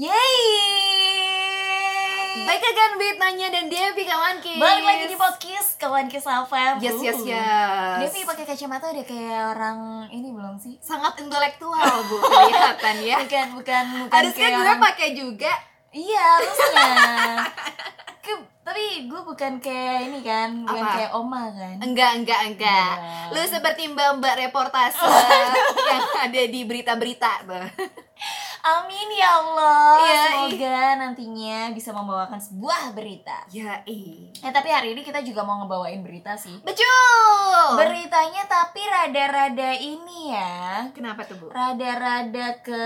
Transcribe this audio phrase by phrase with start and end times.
[0.00, 0.40] Yeay!
[2.48, 7.04] Baik kan Nanya dan Devi kawan kis Balik lagi di podcast kawan kis Alfa Yes
[7.04, 10.80] yes yes Devi pakai kacamata udah kayak orang ini belum sih?
[10.80, 15.52] Sangat intelektual bu kelihatan ya Bukan, bukan, bukan Harusnya kayak gue orang- pakai juga
[15.92, 16.92] Iya, harusnya
[18.24, 20.96] Ke- Tapi gue bukan kayak ini kan Bukan Apa?
[20.96, 23.36] kayak oma kan Enggak, enggak, enggak Enggak.
[23.36, 24.96] Lu seperti mbak-mbak reportase
[25.92, 27.68] Yang ada di berita-berita tuh.
[28.60, 29.96] Amin ya Allah.
[30.04, 33.48] Iya, Semoga nantinya bisa membawakan sebuah berita.
[33.48, 36.60] Ya eh Eh tapi hari ini kita juga mau ngebawain berita sih.
[36.60, 37.80] Betul.
[37.80, 40.84] Beritanya tapi rada-rada ini ya.
[40.92, 41.46] Kenapa tuh bu?
[41.48, 42.84] Rada-rada ke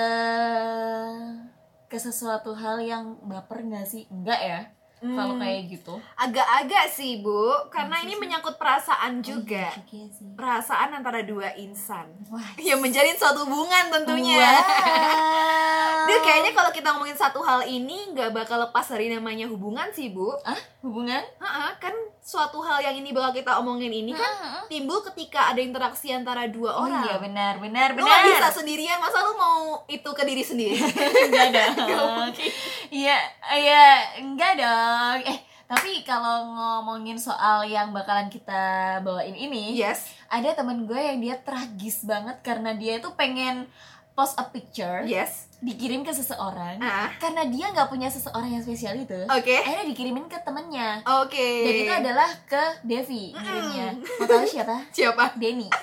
[1.91, 4.06] ke sesuatu hal yang baper nggak sih?
[4.11, 4.61] Enggak ya?
[5.06, 5.42] Kalau Hmm.
[5.42, 5.94] kayak gitu.
[6.14, 8.20] Agak-agak sih bu Karena ini sih?
[8.20, 10.32] menyangkut perasaan Oh, juga iya juga sih.
[10.32, 12.56] Perasaan antara dua insan Wah.
[12.58, 16.06] Yang menjalin suatu hubungan tentunya Wow.
[16.06, 20.08] Dia kayaknya kalau kita ngomongin satu hal ini nggak bakal lepas dari namanya hubungan sih
[20.08, 20.32] bu.
[20.42, 21.20] ah hubungan?
[21.39, 21.92] Ha-ha, kan
[22.25, 24.64] suatu hal yang ini bakal kita omongin ini kan Hmm.
[24.64, 27.05] timbul ketika ada interaksi antara dua Oh orang.
[27.05, 28.08] iya benar benar Lu benar.
[28.08, 30.72] nggak bisa sendirian, masa lu mau itu ke diri sendiri?
[31.28, 32.33] Enggak dong.
[32.95, 33.19] Iya,
[33.52, 33.84] iya,
[34.17, 35.19] enggak dong.
[35.27, 38.62] Eh, tapi kalau ngomongin soal yang bakalan kita
[39.00, 40.14] bawain ini, yes.
[40.27, 43.67] ada temen gue yang dia tragis banget karena dia itu pengen
[44.12, 45.50] post a picture Yes.
[45.65, 47.09] Dikirim ke seseorang Ah.
[47.17, 49.17] karena dia nggak punya seseorang yang spesial itu.
[49.27, 49.57] Oke.
[49.57, 51.01] Akhirnya dikirimin ke temennya.
[51.25, 51.48] Oke.
[51.65, 53.89] Dan itu adalah ke Devi ngirimnya.
[54.20, 54.77] Mau tahu siapa?
[54.97, 55.33] siapa?
[55.35, 55.73] Denny.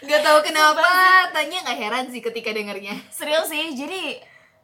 [0.00, 0.88] Gak tahu kenapa.
[1.28, 2.96] Tanya nggak heran sih ketika dengernya.
[3.12, 4.16] Serius sih, jadi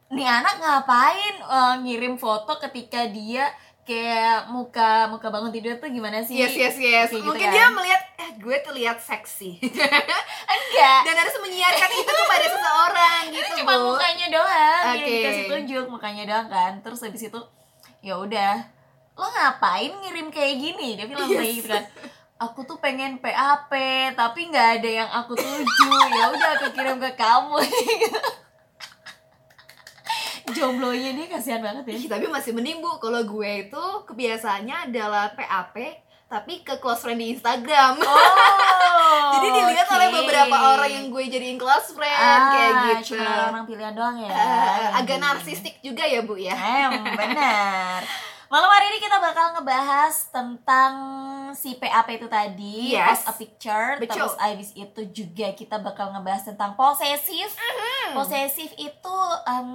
[0.09, 3.53] nih anak ngapain eh, ngirim foto ketika dia
[3.87, 6.34] kayak muka muka bangun tidur tuh gimana sih?
[6.34, 7.06] Yes, yes, yes.
[7.06, 7.55] Kayak gitu Mungkin kan.
[7.55, 9.62] dia melihat, eh gue terlihat seksi.
[10.53, 11.01] enggak.
[11.06, 13.95] Dan harus menyiarkan itu kepada seseorang gitu, Cuma Bu.
[13.95, 15.15] mukanya doang yang Oke.
[15.15, 16.73] dikasih tunjuk mukanya doang kan.
[16.83, 17.41] Terus habis itu
[18.03, 18.55] ya udah
[19.15, 20.98] lo ngapain ngirim kayak gini?
[20.98, 21.56] Dia bilang kayak Yes.
[21.56, 21.87] gitu kan.
[22.44, 23.72] Aku tuh pengen PAP
[24.12, 25.89] tapi nggak ada yang aku tuju.
[26.12, 27.56] Ya udah aku kirim ke kamu.
[30.56, 31.94] Jomblonya dia kasihan banget ya.
[31.94, 35.77] Ih, tapi masih mending bu kalau gue itu kebiasaannya adalah PAP
[36.27, 39.31] tapi ke close friend di Instagram Oh.
[39.37, 40.16] jadi dilihat oleh oke.
[40.19, 44.27] beberapa orang yang gue jadiin close friend ah, kayak gitu Cuma orang pilihan doang ya.
[44.27, 48.03] Yang agak narsistik juga ya bu ya Em, benar.
[48.47, 50.93] Malam hari ini kita bakal ngebahas tentang
[51.56, 53.25] si PAP itu tadi, Yes.
[53.25, 53.91] post a picture.
[53.97, 54.12] Betul.
[54.15, 57.49] Terus abis itu juga kita bakal ngebahas tentang posesif.
[57.50, 58.12] Mm-hmm.
[58.12, 59.71] Posesif itu em,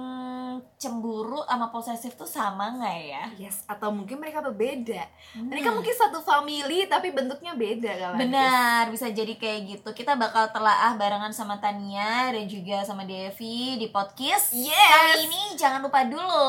[0.78, 3.24] cemburu sama posesif tuh sama nggak ya?
[3.38, 5.02] yes atau mungkin mereka berbeda
[5.34, 5.76] mereka Hmm.
[5.78, 9.88] mungkin satu family tapi bentuknya beda kan Benar, bisa jadi kayak gitu.
[9.92, 14.52] Kita bakal telaah barengan sama Tania dan juga sama Devi di podcast.
[14.52, 14.72] Yes.
[14.72, 16.46] Kali ini jangan lupa dulu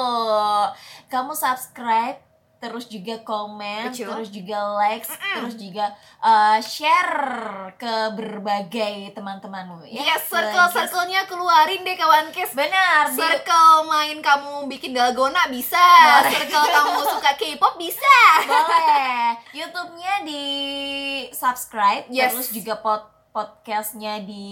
[1.08, 2.20] kamu subscribe,
[2.63, 4.07] terus juga komen, Betul.
[4.07, 7.19] terus juga likes, terus juga uh, share
[7.75, 10.00] ke berbagai teman-temanmu ya.
[10.06, 15.84] yes circle circle-nya keluarin deh kawan kes Benar, di- Circle main kamu bikin dalgona bisa
[16.24, 19.35] Circle kamu suka K-pop bisa boleh.
[19.51, 20.44] YouTube-nya di
[21.30, 22.31] subscribe, Yes.
[22.31, 23.03] terus juga pod
[23.34, 24.46] podcastnya di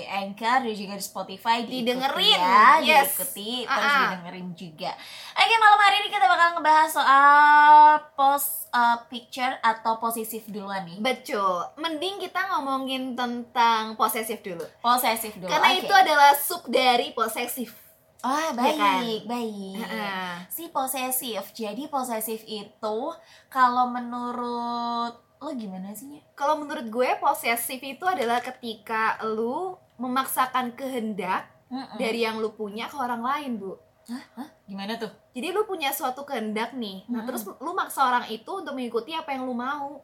[0.00, 2.38] Anchor dan juga di Spotify Didengerin.
[2.38, 3.12] ya, Yes.
[3.12, 4.02] diikuti terus Ah-ah.
[4.14, 4.90] didengerin juga.
[5.34, 7.74] Oke malam hari ini kita bakal ngebahas soal
[8.14, 10.98] post uh, picture atau posesif duluan nih.
[10.98, 15.50] Betul, mending kita ngomongin tentang posesif dulu Posesif dulu.
[15.50, 15.78] Karena oke.
[15.80, 17.74] itu adalah sub dari posesif
[18.18, 18.98] Oh Ya kan?
[18.98, 19.78] baik baik.
[19.78, 20.30] Heeh.
[20.48, 21.54] Si posesif.
[21.54, 22.98] Jadi posesif itu
[23.46, 26.10] kalau menurut lo gimana sih?
[26.10, 26.20] Nya?
[26.34, 31.98] Kalau menurut gue posesif itu adalah ketika lu memaksakan kehendak Mm-mm.
[31.98, 33.78] dari yang lu punya ke orang lain, Bu.
[34.08, 34.48] Hah?
[34.64, 35.12] Gimana tuh?
[35.36, 37.04] Jadi lu punya suatu kehendak nih.
[37.06, 37.26] Nah, Mm-mm.
[37.28, 40.00] terus lu maksa orang itu untuk mengikuti apa yang lu mau.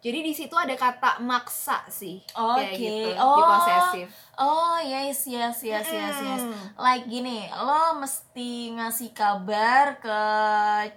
[0.00, 2.24] Jadi di situ ada kata maksa sih.
[2.32, 2.72] Oke.
[2.72, 3.12] gitu.
[3.12, 3.44] Di Oh.
[3.44, 4.08] posesif.
[4.34, 6.40] Oh yes yes yes yes yes.
[6.42, 6.56] Mm.
[6.74, 10.20] Like gini, lo mesti ngasih kabar ke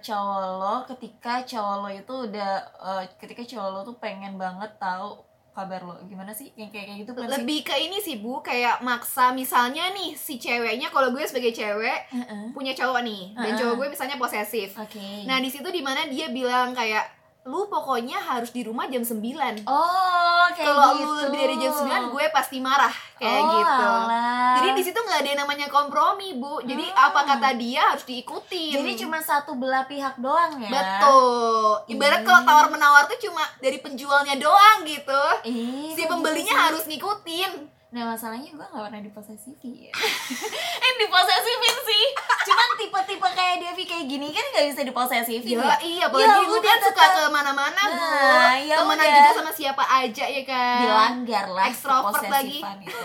[0.00, 5.20] cowok lo ketika cowok lo itu udah eh, ketika cowok lo tuh pengen banget tahu
[5.52, 7.32] kabar lo gimana sih yang kayak kayak gitu kan sih?
[7.36, 12.10] Lebih ke ini sih, Bu, kayak maksa misalnya nih si ceweknya kalau gue sebagai cewek
[12.10, 12.50] Heeh.
[12.50, 13.58] punya cowok nih dan Heeh.
[13.60, 14.74] cowok gue misalnya posesif.
[14.74, 15.22] Oke.
[15.22, 17.06] Nah, di situ di mana dia bilang kayak
[17.44, 19.20] lu pokoknya harus di rumah jam 9
[19.68, 21.04] oh kayak Kalau gitu.
[21.04, 23.84] lu lebih dari jam 9 gue pasti marah kayak Oh, gitu.
[23.84, 24.52] alah.
[24.56, 26.60] Jadi di situ nggak ada yang namanya kompromi, Bu.
[26.62, 27.04] Jadi Hmm.
[27.04, 28.74] apa kata dia harus diikutin.
[28.74, 30.70] Jadi cuma satu belah pihak doang ya.
[30.70, 31.84] Betul.
[31.90, 35.22] Ibarat kalau tawar menawar tuh cuma dari penjualnya doang gitu.
[35.44, 37.52] Ih, Si kok pembelinya gitu harus ngikutin.
[37.94, 39.94] Nah masalahnya gue gak pernah diposesifin.
[40.84, 42.04] Eh diposesifin sih.
[42.42, 45.76] Cuman tipe-tipe kayak Devi kayak gini kan gak bisa diposesifin ya, ya?
[45.78, 48.66] Iya ya, apalagi ya, lu kan suka ke mana-mana nah, bu.
[48.66, 50.78] Ya Temenan juga sama siapa aja ya kan?
[50.82, 52.58] Dilanggar lah Extrovert lagi.
[52.82, 52.98] itu.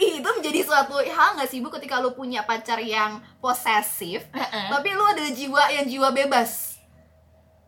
[0.24, 4.66] Itu menjadi suatu hal gak sih bu ketika lu punya pacar yang posesif uh -uh.
[4.72, 6.69] Tapi lu ada jiwa yang jiwa bebas?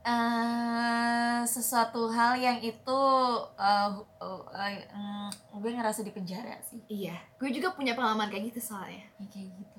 [0.03, 3.01] Eh sesuatu hal yang itu
[3.59, 3.91] uh,
[4.57, 6.81] eh, mm, gue ngerasa di penjara sih.
[6.91, 9.07] Iya, gue juga punya pengalaman kayak gitu soalnya.
[9.19, 9.79] ya, kayak gitu.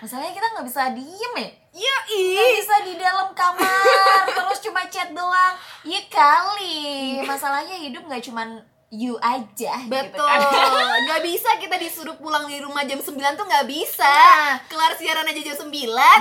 [0.00, 1.50] Masalahnya kita nggak bisa diem ya?
[1.74, 5.54] Iya, nggak bisa di dalam kamar terus cuma chat doang.
[5.84, 7.20] Ya kali.
[7.26, 10.42] Masalahnya hidup nggak cuman you aja gitu Betul, kan.
[11.06, 14.58] nggak bisa kita disuruh pulang di rumah jam 9 tuh nggak bisa Nah.
[14.66, 15.70] Kelar siaran aja jam 9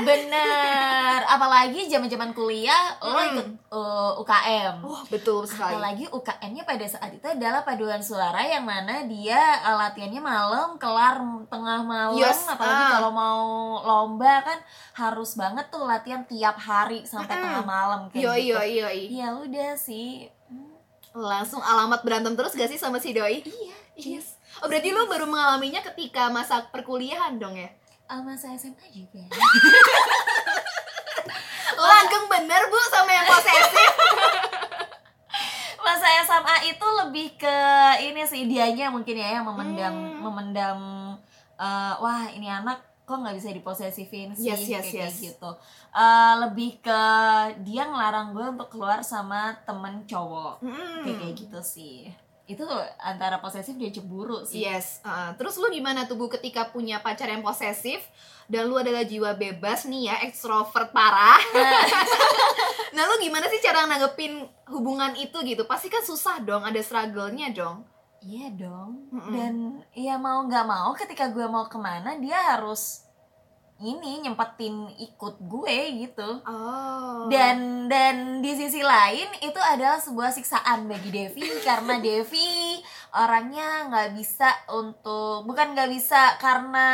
[0.05, 3.29] bener apalagi zaman zaman kuliah lo Hmm.
[3.31, 8.63] ikut uh, UKM Wah, betul sekali Apalagi UKM-nya pada saat itu adalah paduan suara yang
[8.63, 12.91] mana dia uh, latihannya malam, kelar tengah malam, Yes, apalagi ah.
[12.95, 13.41] kalau mau
[13.81, 14.59] lomba kan
[14.95, 17.43] harus banget tuh latihan tiap hari sampai Mm-mm.
[17.43, 18.55] tengah malam kayak Yoi, gitu.
[18.55, 20.29] yoi, yoi Ya udah sih.
[21.11, 23.41] Langsung alamat berantem terus gak sih sama si Doi?
[23.41, 27.69] Iya, Yes Oh berarti lu baru mengalaminya ketika masa perkuliahan dong ya?
[28.05, 29.21] Ah, masa SMA juga.
[31.79, 33.91] Langgeng bener bu sama yang posesif
[35.79, 37.55] masa SMA itu lebih ke
[38.03, 40.19] ini sih dianya mungkin ya yang memendam Hmm.
[40.21, 40.79] memendam
[41.55, 45.17] eh, wah ini anak kok nggak bisa diposesifin sih Yes, yes, kayak yes.
[45.25, 45.49] gitu
[45.89, 47.01] Eh, lebih ke
[47.65, 51.01] dia ngelarang gue untuk keluar sama temen cowok Hmm.
[51.01, 52.05] kayak kayak gitu sih
[52.45, 52.65] itu
[52.97, 57.25] antara posesif dia cemburu sih Yes, uh, terus lu gimana tuh Bu ketika punya pacar
[57.25, 58.01] yang posesif
[58.45, 61.37] dan lu adalah jiwa bebas nih ya, ekstrovert parah.
[62.97, 65.69] nah, lu gimana sih cara nanggepin hubungan itu gitu?
[65.69, 67.85] Pasti kan susah dong, ada struggle-nya dong.
[68.21, 69.31] Iya dong Mm-mm.
[69.31, 69.53] dan
[69.91, 73.07] ya mau nggak mau ketika gue mau ke mana dia harus
[73.77, 77.31] ini nyempetin ikut gue gitu Oh.
[77.31, 82.83] dan dan di sisi lain itu adalah sebuah siksaan bagi Devi karena Devi
[83.13, 86.87] orangnya nggak bisa untuk bukan nggak bisa karena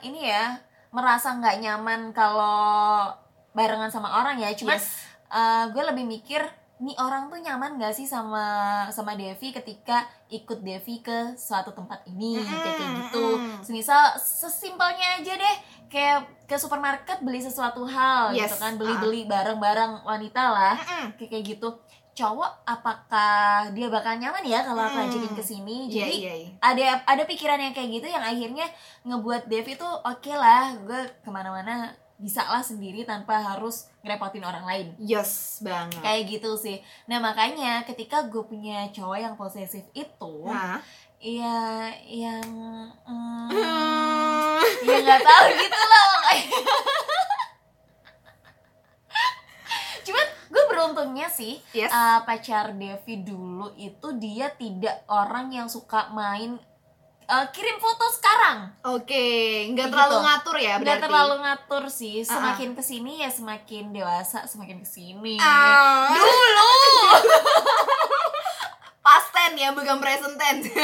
[0.00, 3.08] ini ya merasa nggak nyaman kalau
[3.50, 5.00] barengan sama orang ya cuman Yes.
[5.28, 6.44] eh, gue lebih mikir
[6.78, 8.46] nih orang tuh nyaman gak sih sama
[8.88, 13.24] sama Devi ketika ikut Devi ke suatu tempat ini kayak kayak Mm-mm, gitu
[13.62, 15.56] semisal sesimpelnya aja deh
[15.88, 21.16] kayak ke supermarket beli sesuatu hal Yes, gitu kan beli-beli barang-barang wanita lah Mm-mm.
[21.16, 21.68] kayak kayak gitu
[22.14, 23.36] cowok apakah
[23.72, 25.06] dia bakal nyaman ya kalau aku Hmm.
[25.06, 26.48] ajakin ke sini Iya, jadi iya, iya.
[26.58, 28.66] ada ada pikiran yang kayak gitu yang akhirnya
[29.02, 34.62] ngebuat Devi tuh oke lah gue ke mana-mana bisa lah sendiri tanpa harus ngerepotin orang
[34.62, 35.98] lain Yes, banget.
[35.98, 40.82] kayak gitu sih nah makanya ketika gue punya cowok yang posesif itu Nah.
[41.16, 41.62] ya
[42.04, 42.46] yang
[43.00, 43.48] mm,
[44.82, 46.58] ya nggak tahu gitu lah makanya
[50.00, 51.90] cuman gue beruntungnya sih Yes.
[51.90, 56.56] uh, pacar Devi dulu itu dia tidak orang yang suka main
[57.28, 59.24] uh, kirim foto sekarang Oke,
[59.68, 60.24] nggak Kayak terlalu gitu.
[60.24, 61.04] ngatur ya nggak berarti.
[61.04, 62.32] terlalu ngatur sih Ah, ah.
[62.32, 66.08] semakin ke sini ya semakin dewasa semakin ke sini Ah.
[66.10, 66.72] dulu
[69.00, 70.68] Past tense ya, bukan present tense.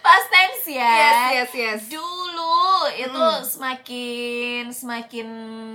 [0.00, 1.80] pas tense ya yes, yes, yes.
[1.90, 2.56] dulu
[2.90, 3.44] itu Hmm.
[3.44, 5.28] semakin semakin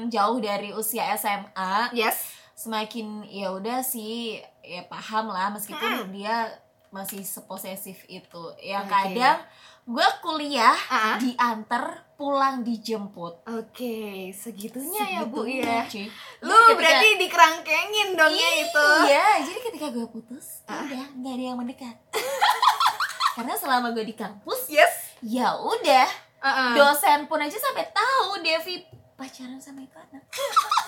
[0.08, 2.34] jauh dari usia SMA Yes.
[2.56, 6.50] semakin ya udah sih ya paham lah meskipun dia
[6.94, 8.88] masih seposesif itu ya Oke.
[8.88, 9.42] kadang
[9.84, 11.18] gue kuliah Ah.
[11.18, 13.98] diantar pulang dijemput Oke,
[14.32, 15.82] segitunya ya Bu Segitunya, ya.
[15.84, 16.06] cuy.
[16.40, 18.88] Lu ketika- berarti dikerangkengin dong ya itu.
[19.04, 20.80] Iya, jadi ketika gue putus, Ah.
[20.80, 21.96] udah nggak ada yang mendekat.
[23.36, 25.18] Karena selama gue di kampus, Yes.
[25.20, 26.08] ya udah
[26.40, 26.72] Uh-uh.
[26.78, 30.24] dosen pun aja sampai tahu Devi pacaran sama itu anak.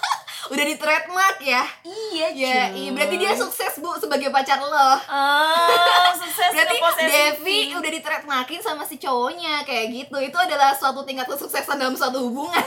[0.45, 1.63] Udah di trademark ya.
[1.81, 4.91] Iya, Ya, iya, berarti dia sukses Bu sebagai pacar lo.
[5.03, 6.77] Ah, sukses Berarti.
[7.01, 10.17] Devi udah di trademarkin sama si cowoknya kayak gitu.
[10.19, 12.61] Itu adalah suatu tingkat kesuksesan dalam suatu hubungan.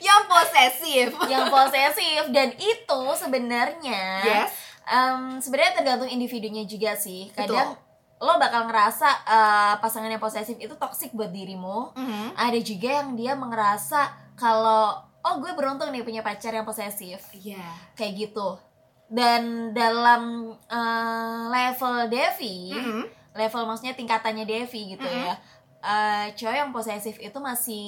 [0.00, 1.14] yang posesif.
[1.24, 4.50] yang posesif dan itu sebenarnya Yes.
[4.84, 7.30] em, sebenarnya tergantung individunya juga sih.
[7.30, 7.54] Betul.
[7.54, 7.70] Kadang
[8.16, 11.92] lo bakal ngerasa eh, pasangan yang posesif itu toksik buat dirimu.
[11.94, 12.26] Mhm.
[12.34, 14.00] ada juga yang dia ngerasa
[14.34, 17.64] kalau oh gue beruntung nih punya pacar yang posesif Iya.
[17.94, 18.60] kayak gitu
[19.06, 20.22] dan dalam
[20.66, 23.02] eh, level Devi Mhm.
[23.32, 25.24] level maksudnya tingkatannya Devi gitu Mm-mm.
[25.24, 25.34] ya
[25.80, 27.86] eh, cowok yang posesif itu masih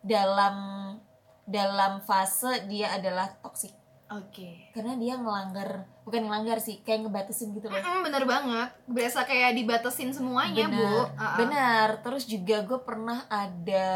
[0.00, 0.56] dalam
[1.42, 3.72] dalam fase dia adalah toxic
[4.08, 4.72] Oke.
[4.72, 8.68] karena dia ngelanggar bukan ngelanggar sih kayak ngebatasin gitu loh Mm-mm, bener banget.
[8.84, 10.72] Berasa kayak dibatasin semuanya, Bu.
[10.72, 11.36] benar Uh-uh.
[11.36, 13.88] benar terus juga gue pernah ada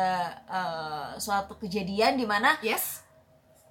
[0.45, 3.01] eh, suatu kejadian di mana Yes.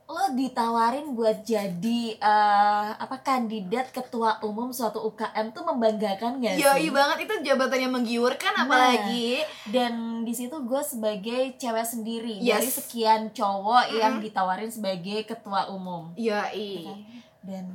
[0.03, 6.83] lo ditawarin buat jadi eh, apa kandidat ketua umum suatu UKM tuh membanggakan gak Yoi
[6.83, 8.63] sih banget itu jabatan yang menggiurkan Nah.
[8.65, 9.39] apalagi.
[9.65, 12.59] dan di situ gue sebagai cewek sendiri Yes.
[12.59, 14.25] dari sekian cowok yang Mm-mm.
[14.25, 16.91] ditawarin sebagai ketua umum Yoi.
[17.39, 17.71] dan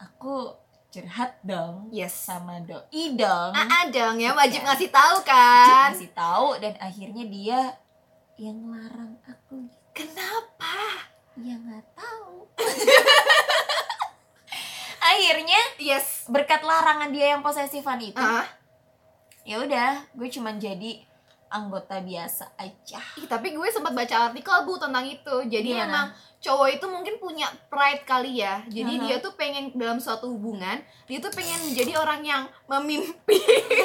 [0.00, 0.56] aku
[0.88, 2.10] curhat dong Yes.
[2.16, 4.66] sama doi dong Ah, dong ya wajib Iya.
[4.66, 5.92] ngasih tahu kan.
[5.92, 7.60] ngasih tahu dan akhirnya dia
[8.36, 11.04] yang larang aku Kenapa?
[11.36, 12.48] ya nggak tahu
[15.02, 16.26] akhirnya Yes.
[16.26, 18.44] berkat larangan dia yang posesifan itu Ah,
[19.42, 21.00] ya udah gue cuman jadi
[21.50, 25.36] anggota biasa aja ih, tapi gue sempat baca artikel bu tentang itu.
[25.50, 25.86] Jadi Gimana?
[25.90, 26.06] emang
[26.40, 28.62] cowok itu mungkin punya pride kali ya.
[28.70, 29.02] Jadi Aha.
[29.04, 30.78] dia tuh pengen dalam suatu hubungan,
[31.10, 33.42] dia tuh pengen menjadi orang yang memimpin.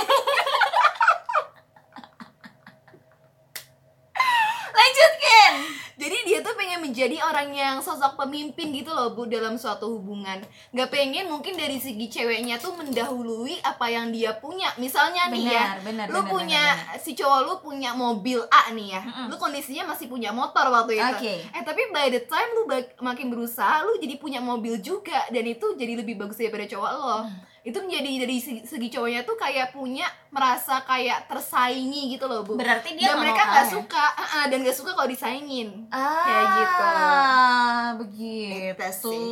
[4.76, 5.52] lanjutkan
[5.96, 10.44] Jadi dia tuh pengen menjadi orang yang sosok pemimpin gitu loh bu dalam suatu hubungan.
[10.76, 14.70] Gak pengen mungkin dari segi ceweknya tuh mendahului apa yang dia punya.
[14.76, 18.72] Misalnya nih ya, benar benar lu benar, punya benar, si cowok lu punya mobil A
[18.72, 19.28] nih ya Mm-mm.
[19.32, 21.36] lu kondisinya masih punya motor waktu itu Oke.
[21.48, 22.64] eh tapi by the time lu
[23.02, 27.18] makin berusaha lu jadi punya mobil juga dan itu jadi lebih bagus daripada cowok lo
[27.26, 27.32] Hmm.
[27.66, 32.62] Itu menjadi dari segi, segi cowoknya tuh kayak punya merasa kayak tersaingi gitu loh bu
[32.62, 33.74] berarti dia dan mereka nggak ya?
[33.74, 36.90] suka ah, ah, dan nggak suka kalau disaingin ah, Kayak gitu.
[38.06, 39.26] begitu Itu sih.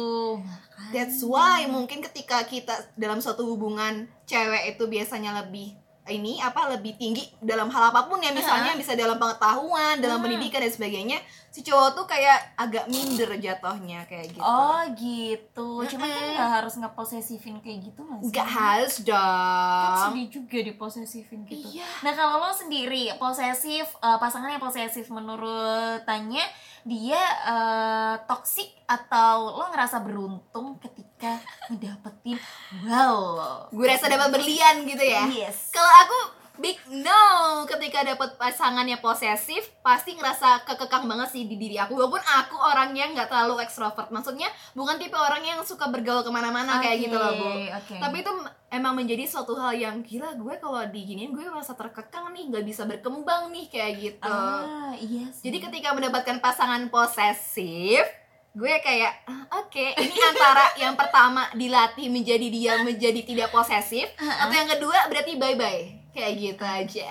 [0.94, 6.94] That's why mungkin ketika kita dalam suatu hubungan cewek itu biasanya lebih ini apa lebih
[6.94, 10.26] tinggi dalam hal apa pun ya misalnya bisa dalam pengetahuan, dalam Hmm.
[10.26, 11.20] pendidikan dan sebagainya.
[11.48, 14.42] Si cowok tuh kayak agak minder jatuhnya kayak gitu.
[14.42, 19.98] oh gitu cuma kan nggak harus ngeposesifin kayak gitu mas Nggak harus kan dong.
[20.10, 21.86] sedih juga diposesifin gitu Iya.
[22.02, 26.42] Nah kalau lo sendiri posesif eh, pasangan yang posesif menurut Tanya
[26.84, 32.36] dia eh, toksik atau lo ngerasa beruntung ketika ngedapetin
[32.84, 35.24] wow Gue rasa dapat berlian gitu ya.
[35.26, 36.18] yes Kalau aku
[36.56, 37.22] big no.
[37.64, 41.96] Ketika dapat pasangannya posesif pasti ngerasa kekekang banget sih di diri aku.
[41.96, 46.78] Walaupun aku orangnya nggak terlalu ekstrovert maksudnya bukan tipe orang yang suka bergaul ke mana-mana
[46.78, 47.48] kayak gitu loh bu.
[47.72, 47.96] oke.
[47.98, 48.32] Tapi itu
[48.70, 52.84] emang menjadi suatu hal yang gila gue kalau diginiin gue merasa terkekang nih nggak bisa
[52.84, 54.30] berkembang nih kayak gitu.
[54.30, 55.46] Ah iya sih.
[55.46, 58.06] jadi ketika mendapatkan pasangan posesif
[58.54, 59.82] gue kayak "Ah, oke.
[59.98, 65.58] Ini antara yang pertama dilatih menjadi dia menjadi tidak posesif atau yang kedua berarti bye
[65.58, 67.10] bye kayak gitu aja.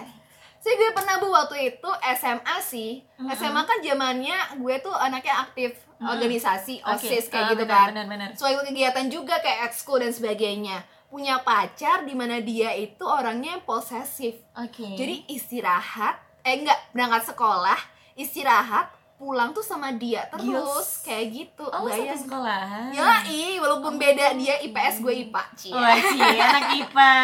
[0.63, 3.03] Sih gue pernah bu waktu itu SMA sih.
[3.19, 3.35] Mm-mm.
[3.35, 6.07] SMA kan zamannya gue tuh anaknya aktif Mm-mm.
[6.07, 7.89] organisasi osis kayak ah, gitu benar, kan.
[7.91, 8.29] benar benar.
[8.39, 10.87] So ikut kegiatan juga kayak ekskul dan sebagainya.
[11.11, 14.39] Punya pacar di mana dia itu orangnya yang posesif.
[14.55, 14.95] Oke.
[14.95, 17.79] Jadi istirahat eh enggak berangkat sekolah
[18.15, 18.87] istirahat
[19.19, 20.91] pulang tuh sama dia terus Gils.
[21.03, 21.67] kayak gitu.
[21.75, 22.15] Oh Bayang.
[22.15, 22.91] satu sekolahan.
[22.95, 25.43] Ya walaupun beda dia IPS gue IPA.
[25.75, 27.15] Wah, cie, anak IPA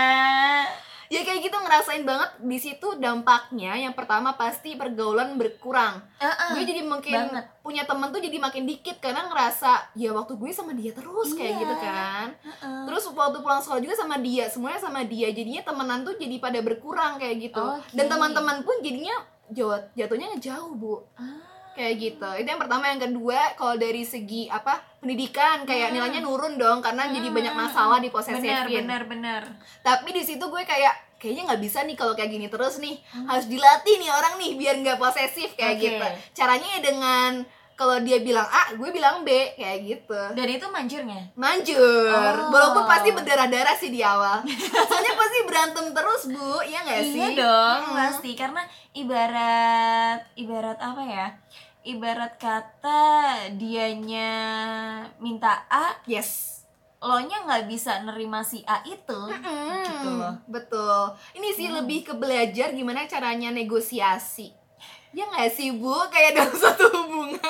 [1.08, 6.50] ya kayak gitu ngerasain banget di situ dampaknya yang pertama pasti pergaulan berkurang Ah, ah.
[6.52, 7.44] gue jadi makin banget.
[7.58, 11.48] punya temen tuh jadi makin dikit karena ngerasa ya waktu gue sama dia terus kayak
[11.50, 11.60] Iya.
[11.60, 15.28] gitu kan Ah, Terus waktu pulang sekolah juga sama dia, semuanya sama dia.
[15.28, 17.60] Jadinya temenan tuh jadi pada berkurang kayak gitu.
[17.60, 17.92] Oke.
[17.92, 19.12] Dan teman-teman pun jadinya
[19.48, 21.04] jauh jatuhnya ngejauh, Bu.
[21.14, 21.40] ah.
[21.78, 22.28] Kayak gitu.
[22.34, 24.82] Itu yang pertama, yang kedua kalau dari segi apa?
[24.98, 26.02] pendidikan kayak Hmm.
[26.02, 28.42] nilainya nurun dong karena jadi banyak masalah di posesifin.
[28.42, 29.42] benar benar benar
[29.78, 32.98] Tapi di situ gue kayak kayaknya nggak bisa nih kalau kayak gini terus nih.
[33.08, 33.30] Hmm.
[33.30, 35.82] Harus dilatih nih orang nih biar nggak posesif kayak Oke.
[35.86, 36.06] gitu.
[36.34, 37.30] Caranya ya dengan
[37.72, 42.50] kalau dia bilang A, gue bilang B kayak gitu dan itu manjurnya manjur Oh.
[42.50, 44.42] walaupun pasti berdarah-darah sih di awal
[44.90, 47.94] soalnya pasti berantem terus bu ya nggak sih Iya dong, Mm.
[47.94, 51.26] pasti karena ibarat ibarat apa ya?
[51.88, 53.00] Ibarat kata
[53.54, 54.30] dianya
[55.18, 56.60] minta A, yes
[56.98, 59.20] lo nya nggak bisa nerima si A itu.
[59.30, 60.34] Gitu loh.
[60.44, 61.00] betul
[61.32, 61.78] ini sih Hmm.
[61.78, 64.50] lebih ke belajar gimana caranya negosiasi
[65.08, 67.40] ya nggak sih bu kayak dalam satu hubungan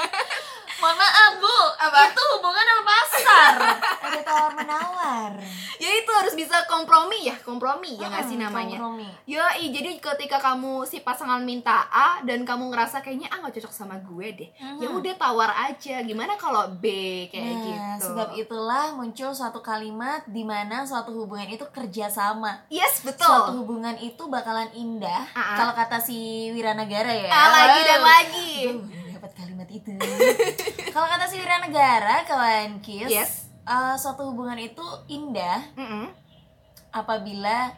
[0.78, 1.98] Mohon maaf bu, Apa?
[2.06, 3.54] itu hubungan apa pasar?
[4.06, 5.32] Ada tawar menawar.
[5.76, 9.06] ya itu harus bisa kompromi ya kompromi ya nggak sih Mm, namanya kompromi.
[9.24, 13.70] Yoi, jadi ketika kamu si pasangan minta A dan kamu ngerasa kayaknya A nggak cocok
[13.72, 14.78] sama gue deh, Mhm.
[14.78, 15.98] ya udah tawar aja.
[16.00, 16.86] Gimana kalau B
[17.28, 18.04] kayak nah, gitu?
[18.04, 22.66] sebab itulah muncul suatu kalimat di mana suatu hubungan itu kerjasama.
[22.68, 23.42] Yes, Suatu betul.
[23.56, 25.56] hubungan itu bakalan indah Ah.
[25.56, 26.18] kalau kata si
[26.50, 27.26] Wiranagara ya.
[27.28, 28.52] Ah, lagi dan lagi.
[29.68, 29.92] Kalimat itu.
[30.94, 33.32] kalau kata si Negara kawan Kis Yes.
[33.62, 36.08] eh, suatu hubungan itu indah Mm-mm.
[36.90, 37.72] apabila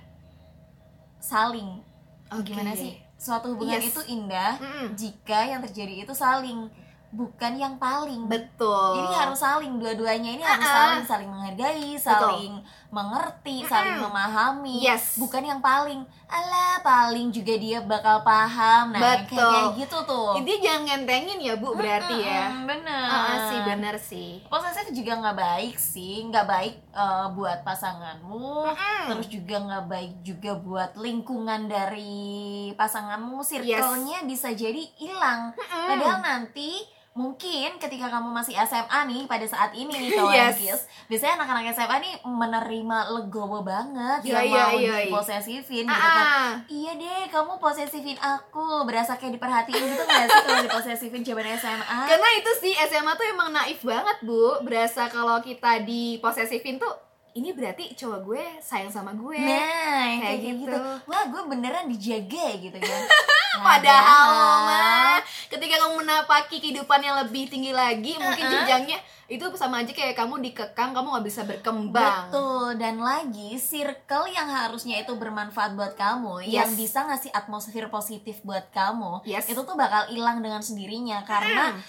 [1.19, 1.83] saling
[2.31, 2.47] Oke.
[2.47, 3.91] gimana sih suatu hubungan Yes.
[3.91, 4.87] itu indah Mm-mm.
[4.95, 6.71] jika yang terjadi itu saling
[7.11, 8.95] bukan yang paling Betul.
[8.97, 10.79] ini harus saling dua-duanya ini harus Ah-ah.
[10.95, 12.53] saling saling menghargai saling
[12.91, 15.15] mengerti saling memahami Yes.
[15.15, 19.47] bukan yang paling alah paling juga dia bakal paham nah kayak, Betul.
[19.47, 22.43] kayak gitu tuh Intinya jangan ngentengin ya bu berarti ya.
[22.47, 24.31] Mm-mm, bener ah, sih benar sih.
[24.47, 29.03] posesif juga nggak baik sih nggak baik eh, buat pasanganmu Mm-mm.
[29.07, 32.31] terus juga nggak baik juga buat lingkungan dari
[32.73, 35.87] pasanganmu circle-nya bisa jadi hilang Mm-mm.
[35.89, 36.83] padahal nanti
[37.21, 40.57] mungkin ketika kamu masih SMA nih pada saat ini nih kawan Yes.
[40.57, 44.97] Kis, biasanya anak-anak SMA nih menerima legowo banget Iya, yang iya, mau iya, iya.
[45.05, 46.51] diposesifin Ah, gitu kan ah.
[46.67, 51.99] iya deh kamu posesifin aku berasa kayak diperhatiin gitu gak sih kalau diposesifin zaman SMA
[52.07, 57.55] Karena itu sih SMA tuh emang naif banget bu Berasa kalau kita diposesifin tuh Ini
[57.55, 60.67] berarti cowok gue sayang sama gue Nah, Kayak kayak, gitu.
[60.67, 60.79] gitu.
[61.07, 63.03] Wah, gue beneran dijaga gitu kan.
[63.61, 64.31] Padahal
[64.63, 68.55] mah ketika kamu menapaki kehidupan yang lebih tinggi lagi Mungkin Uh-uh.
[68.63, 74.27] jenjangnya itu sama aja kayak kamu dikekang Kamu gak bisa berkembang Betul, dan lagi circle
[74.27, 76.51] yang harusnya itu bermanfaat buat kamu, Yes.
[76.51, 79.47] yang bisa ngasih atmosfer positif buat kamu, Yes.
[79.47, 81.83] itu tuh bakal hilang dengan sendirinya karena Hmm.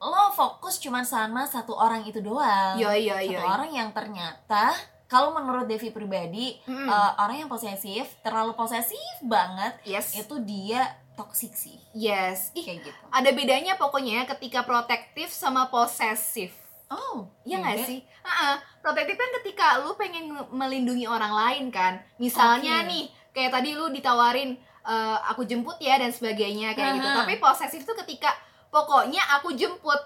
[0.00, 2.74] Lo fokus cuma sama satu orang itu doang.
[2.74, 4.72] Iya iya Satu iya orang yang ternyata
[5.04, 6.86] kalau menurut Devi pribadi, Mm-mm.
[6.86, 11.76] eh, orang yang posesif, terlalu posesif banget, Yes itu dia toksik sih.
[11.92, 13.02] Yes Ih, Kayak gitu.
[13.10, 18.02] ada bedanya pokoknya ketika protektif sama posesif Oh, Iya nggak sih?
[18.02, 18.54] Heeh.
[18.80, 22.02] Protektif kan ketika lu pengen nge- melindungi orang lain kan.
[22.16, 22.88] Misalnya Oke.
[22.88, 27.06] nih, kayak tadi lu ditawarin "Eh, aku jemput ya dan sebagainya kayak gitu.
[27.06, 27.18] Aha.
[27.20, 28.34] Tapi posesif tuh ketika
[28.70, 30.00] pokoknya aku jemput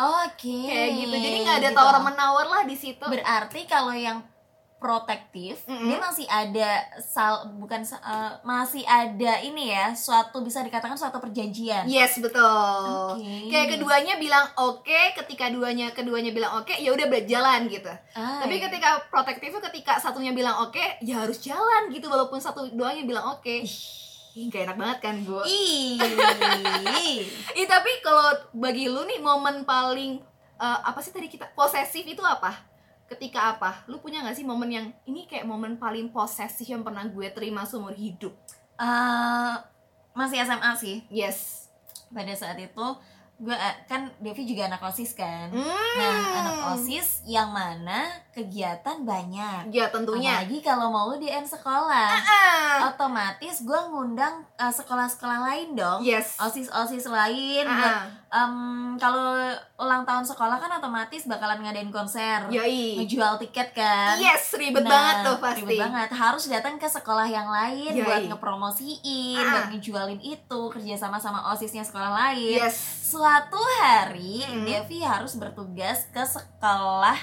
[0.00, 0.68] Oke.
[0.68, 1.16] kayak gitu.
[1.16, 1.76] Jadi nggak ada gitu.
[1.76, 3.04] tawar menawar lah di situ.
[3.04, 4.22] Berarti kalau yang
[4.80, 5.92] protektif, Mm-mm.
[5.92, 11.84] dia masih ada sal bukan eh, masih ada ini ya, suatu bisa dikatakan suatu perjanjian.
[11.84, 13.20] Yes betul.
[13.20, 13.52] Oke.
[13.52, 17.92] Kayak keduanya bilang oke, ketika duanya keduanya bilang oke, ya udah berjalan gitu.
[18.16, 18.72] Ah, Tapi iya.
[18.72, 23.60] ketika protektif ketika satunya bilang oke, ya harus jalan gitu walaupun satu doanya bilang oke.
[24.40, 25.44] Ih, gak enak banget kan, Bu?
[25.44, 26.00] Ih.
[27.68, 30.16] Tapi kalau bagi lu nih momen paling
[30.56, 32.56] eh, apa sih tadi kita posesif itu apa?
[33.04, 33.84] Ketika apa?
[33.84, 37.68] Lu punya gak sih momen yang ini kayak momen paling posesif yang pernah gue terima
[37.68, 38.32] seumur hidup?
[38.80, 39.54] Eh,
[40.16, 41.04] masih SMA sih.
[41.12, 41.68] Yes.
[42.08, 42.86] Pada saat itu
[43.40, 45.48] gue eh, kan Devi juga anak OSIS kan.
[45.48, 45.64] Hmm.
[45.96, 49.72] Nah, anak OSIS yang mana kegiatan banyak.
[49.72, 50.44] Ya tentunya.
[50.44, 52.20] Apalagi kalau mau di end sekolah.
[52.20, 52.92] Ah.
[52.92, 56.04] Otomatis gue ngundang eh, sekolah-sekolah lain dong.
[56.04, 56.36] Yes.
[56.36, 58.54] osis-osis lain buat Em,
[58.94, 59.42] kalau
[59.76, 62.94] ulang tahun sekolah kan otomatis bakalan ngadain konser Yoi.
[62.96, 65.60] ngejual tiket kan Yes, ribet Nah, banget tuh pasti.
[65.66, 68.00] ribet banget harus datang ke sekolah yang lain Yoi.
[68.00, 69.50] buat ngepromosiin Ah.
[69.52, 72.78] buat ngejualin itu kerja sama sama osisnya sekolah lain Yes.
[73.04, 74.62] suatu hari Hmm.
[74.62, 77.18] Devi harus bertugas ke sekolah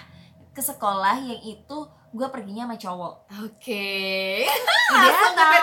[0.50, 1.78] ke sekolah yang itu
[2.10, 4.44] gue perginya sama cowok Oke.
[4.90, 5.56] Udah Langsung tahu.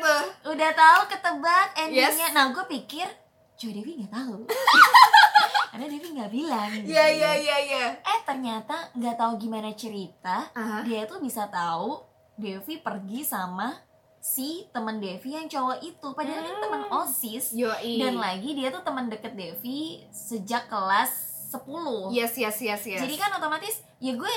[0.00, 0.22] tuh.
[0.52, 2.30] udah tahu ketebak endingnya Yes.
[2.30, 3.10] nah gue pikir
[3.54, 4.38] cowok Devi nggak tahu
[5.70, 7.84] karena Devi nggak bilang Iya iya iya iya.
[7.96, 10.82] eh ternyata nggak tahu gimana cerita Aha.
[10.82, 12.02] dia tuh bisa tahu
[12.34, 13.74] Devi pergi sama
[14.18, 16.62] si teman Devi yang cowok itu padahal kan Hmm.
[16.62, 17.98] teman osis Yoi.
[17.98, 21.12] dan lagi dia tuh teman deket Devi sejak kelas
[21.52, 22.98] 10 Yes yes yes yes.
[22.98, 24.34] jadi kan otomatis ya gue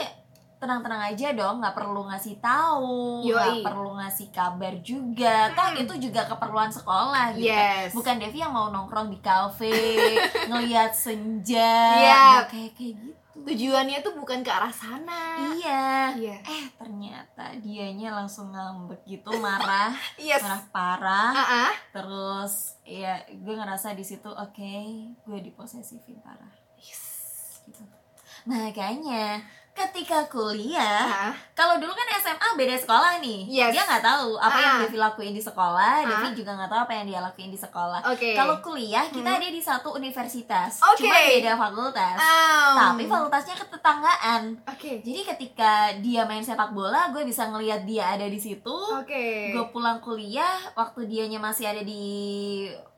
[0.58, 5.82] tenang-tenang aja dong nggak perlu ngasih tahu nggak perlu ngasih kabar juga toh Hmm.
[5.82, 7.94] itu juga keperluan sekolah gitu Yes.
[7.94, 9.70] bukan Devi yang mau nongkrong di kafe
[10.50, 12.22] ngelihat senja Iya.
[12.36, 15.38] nggak kayak kayak gitu tujuannya tuh bukan ke arah sana.
[15.54, 16.42] iya Iya.
[16.42, 20.42] eh ternyata dianya langsung ngambek gitu marah Yes.
[20.42, 21.74] marah parah Ah ah.
[21.92, 24.74] terus ya gue ngerasa di situ oke
[25.22, 26.50] gue diposesifin parah
[27.62, 27.86] gitu.
[28.44, 29.44] nah kayaknya
[29.80, 31.32] ketika kuliah Ah.
[31.54, 33.70] kalau dulu kan SMA beda sekolah nih Yes.
[33.70, 34.82] dia nggak tahu apa yang Ah.
[34.82, 36.04] Devi lakuin di sekolah Ah.
[36.04, 38.34] Devi juga nggak tahu apa yang dia lakuin di sekolah Oke.
[38.34, 39.38] kalau kuliah kita Hmm.
[39.38, 41.04] ada di satu universitas Oke.
[41.04, 42.76] cuma beda fakultas Am.
[42.76, 44.92] tapi fakultasnya ketetanggaan Oke.
[45.00, 49.54] jadi ketika dia main sepak bola gue bisa ngelihat dia ada di situ Oke.
[49.54, 52.06] gue pulang kuliah waktu dianya masih ada di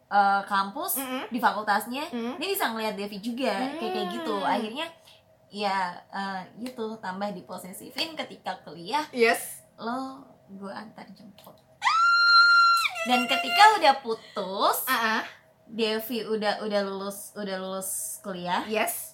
[0.07, 1.29] eh, kampus Mm-mm.
[1.29, 2.33] di fakultasnya Mm.
[2.35, 4.49] dia bisa ngelihat Devi juga kayak kayak gitu Hmm.
[4.49, 4.85] akhirnya
[5.49, 9.65] ya eh, gitu tambah diposesifin ketika kuliah Yes.
[9.75, 11.57] lo gue antar jemput
[13.01, 15.23] dan ketika udah putus Ah ah.
[15.65, 19.13] Devi udah udah lulus udah lulus kuliah Yes.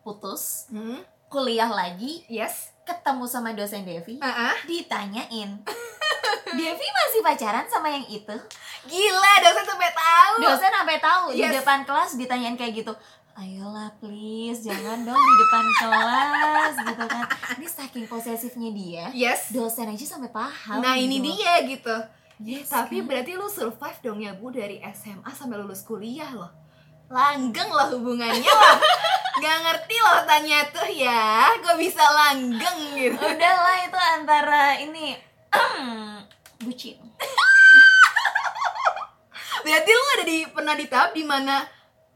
[0.00, 2.72] putus Hmm, kuliah lagi yes.
[2.82, 4.56] ketemu sama dosen Devi Ah, ah.
[4.64, 5.60] ditanyain
[6.50, 8.36] Devi masih pacaran sama yang itu
[8.82, 10.32] Gila, dosen sampai tahu.
[10.40, 11.52] dosen sampai tahu di Yes.
[11.54, 12.92] depan kelas ditanyain kayak gitu
[13.40, 17.24] ayolah please jangan dong di depan kelas gitu kan
[17.56, 19.48] ini saking posesifnya dia Yes.
[19.48, 21.32] dosen aja sampai paham Nah, ini gitu loh.
[21.32, 21.96] dia gitu.
[22.40, 23.06] Yes, Tapi kan?
[23.06, 26.48] berarti lu survive dong ya Bu dari SMA sampai lulus kuliah loh.
[27.06, 28.76] Langgeng lah hubungannya lah.
[29.42, 33.16] Gak ngerti loh tanya tuh ya, kok bisa langgeng gitu.
[33.16, 35.16] udahlah itu antara ini
[36.60, 36.96] bucin
[39.60, 41.60] Berarti lu ada di pernah di tahap di mana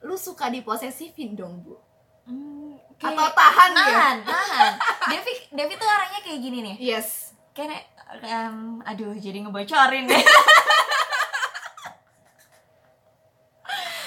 [0.04, 1.74] lu suka diposesifin dong Bu?
[2.24, 3.76] Hmm, Atau tahan ya?
[3.78, 4.72] nahan nahan
[5.10, 7.32] Devi Devi tuh orangnya kayak gini nih Yes.
[7.50, 7.84] kayak
[8.20, 10.24] em, aduh jadi ngebocorin deh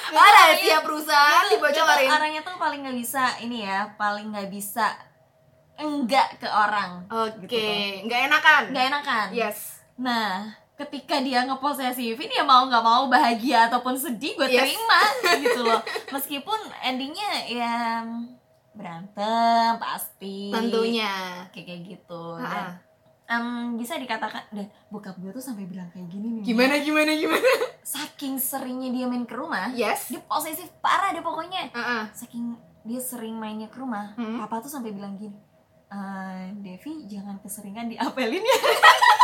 [0.08, 2.10] Ada tiap perusahaan tuh dibocorin.
[2.10, 4.96] orangnya tuh paling nggak bisa ini ya paling nggak bisa
[5.78, 8.64] enggak ke orang Oke, gitu nggak enakan.
[8.72, 9.84] nggak enakan Yes.
[9.96, 14.62] nah ketika dia ngeposesifin ya mau nggak mau bahagia ataupun sedih gue Yes.
[14.70, 15.02] terima
[15.44, 17.74] gitu loh meskipun endingnya ya
[18.72, 21.50] berantem pasti Tentunya.
[21.50, 22.78] kayak kayak gitu dan
[23.28, 27.50] em, bisa dikatakan dan bokap gue tuh sampai bilang kayak gini nih Gimana gimana gimana?
[27.82, 30.08] saking seringnya dia main ke rumah Yes.
[30.08, 32.04] dia posesif parah deh pokoknya Ah, ah.
[32.12, 34.38] saking dia sering mainnya ke rumah Hmm.
[34.38, 35.36] papa tuh sampai bilang gini
[35.88, 38.58] "Eh, Devi jangan keseringan diapelin ya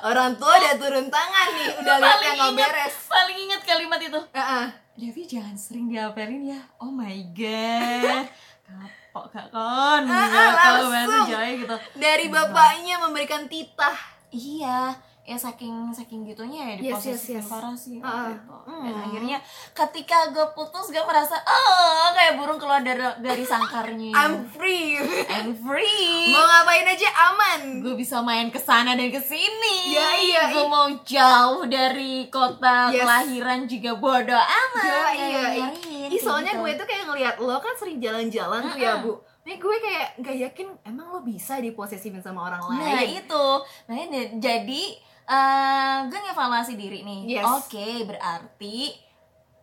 [0.00, 2.96] Orang tua udah turun tangan nih, udah lihat yang nggak beres.
[3.06, 4.68] paling ingat kalimat itu ah.
[4.92, 8.26] Devi jangan sering diapelin ya oh my god
[8.66, 10.90] kapok kak kon Ah, ah, kalau langsung.
[10.90, 13.94] bahasa Jawa gitu Dari bapaknya memberikan titah.
[14.28, 14.92] iya
[15.28, 17.46] ya saking saking gitunya ya di Yes, yes, posesif yes.
[17.46, 18.56] parah sih Ah, waktu itu.
[18.64, 18.80] hmm.
[18.80, 19.38] dan akhirnya
[19.70, 24.96] ketika gue putus gue merasa oh kayak burung keluar dari dari sangkarnya I'm free.
[25.28, 27.60] I'm free Mau ngapain aja aman.
[27.78, 29.92] gue bisa main ke sana dan ke sini.
[29.92, 30.70] Iya, iya, Gue iya.
[30.70, 33.00] mau jauh dari kota Yes.
[33.00, 34.84] kelahiran juga bodo amat.
[34.86, 35.68] Ya, iya, iya.
[36.08, 36.62] Ih, soalnya gitu.
[36.62, 38.96] gue tuh kayak ngeliat lo kan sering jalan-jalan tuh ya.
[38.98, 39.12] Bu.
[39.44, 43.16] Nih gue kayak gak yakin emang lo bisa diposesifin sama orang Nah lain.
[43.18, 43.46] itu,
[43.84, 44.82] nah ini- jadi
[45.28, 47.20] eh gue ngevaluasi diri nih.
[47.30, 47.44] Yes.
[47.46, 48.96] Oke, berarti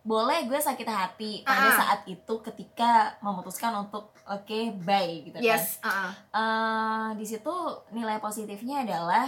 [0.00, 1.74] boleh gue sakit hati pada Ah.
[1.76, 5.42] saat itu ketika memutuskan untuk oke bye gitu kan.
[5.42, 6.10] Yes, ah, ah.
[6.30, 7.50] Eh, di situ
[7.90, 9.26] nilai positifnya adalah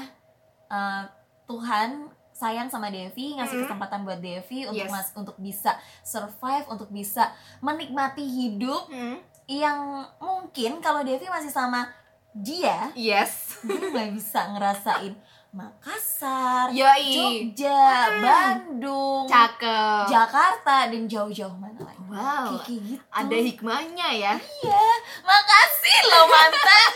[0.68, 1.02] eh,
[1.44, 3.62] Tuhan sayang sama Devi ngasih Mhm.
[3.66, 4.92] kesempatan buat Devi untuk Yes.
[4.92, 9.18] mas untuk bisa survive untuk bisa menikmati hidup Hmm.
[9.48, 9.80] yang
[10.18, 11.90] mungkin kalau Devi masih sama
[12.30, 13.58] dia Yes.
[13.64, 15.18] dia nggak bisa ngerasain
[15.58, 17.50] Makassar, Yoi.
[17.50, 18.22] Jogja, Hmm.
[18.22, 20.06] Bandung, Cakep.
[20.06, 21.98] Jakarta dan jauh-jauh mana lagi.
[22.06, 22.62] Wow.
[22.62, 23.02] Kayak gitu.
[23.10, 24.34] Ada hikmahnya ya.
[24.38, 24.86] Iya,
[25.20, 26.90] makasih loh mantan.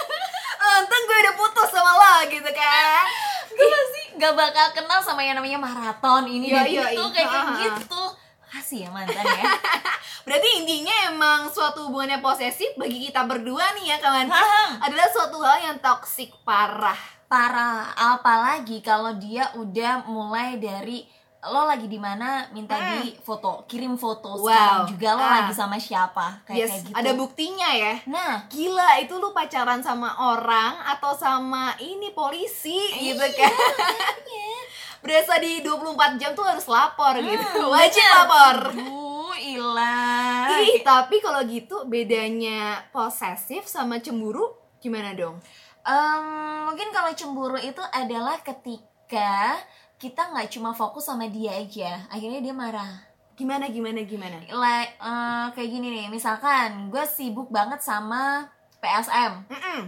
[0.70, 3.04] Untung gue udah putus sama lo gitu kan.
[3.50, 7.26] gue pasti gak bakal kenal sama yang namanya maraton ini dan Iya, iya, itu kayak
[7.28, 7.56] Ah, ah.
[7.58, 8.02] gitu
[8.46, 9.44] kasih ya mantan ya
[10.26, 14.30] Berarti intinya emang suatu hubungan yang posesif bagi kita berdua nih ya kawan
[14.78, 16.96] adalah suatu hal yang toksik parah.
[17.30, 21.06] Parah apalagi kalau dia udah mulai dari
[21.40, 23.00] lo lagi di mana minta Hmm.
[23.00, 24.44] di foto kirim foto Wow.
[24.44, 25.32] sekarang juga lo Ah.
[25.38, 27.94] lagi sama siapa kayak yes, kayak gitu ada buktinya ya.
[28.04, 33.54] nah Gila, itu lu pacaran sama orang atau sama ini polisi gitu kan.
[35.00, 35.80] Berasa di 24
[36.16, 37.40] jam tuh harus lapor gitu.
[37.40, 38.16] Hmm, Wajib bener.
[38.18, 38.56] lapor.
[38.68, 44.44] Aduh, ilah Ih, tapi kalau gitu bedanya posesif sama cemburu
[44.76, 45.40] gimana dong?
[45.82, 46.24] Em,
[46.64, 49.56] mungkin kalau cemburu itu adalah ketika
[49.96, 54.36] kita nggak cuma fokus sama dia aja akhirnya dia marah Gimana gimana gimana?
[54.46, 58.44] like eh, kayak gini nih misalkan gue sibuk banget sama
[58.76, 59.80] PSM Mm-mm.